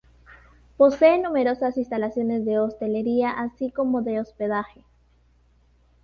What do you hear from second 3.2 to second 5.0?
así como de hospedaje.